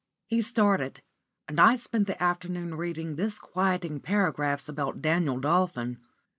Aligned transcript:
He 0.25 0.41
started, 0.41 1.03
and 1.47 1.59
I 1.59 1.75
spent 1.75 2.07
the 2.07 2.19
afternoon 2.19 2.73
reading 2.73 3.17
disquieting 3.17 3.99
paragraphs 3.99 4.67
about 4.67 4.99
Daniel 4.99 5.39
Dolphin. 5.39 5.99